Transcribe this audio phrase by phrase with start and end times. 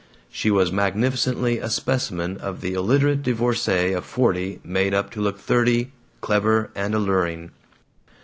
[0.31, 5.37] She was magnificently a specimen of the illiterate divorcee of forty made up to look
[5.37, 7.51] thirty, clever, and alluring.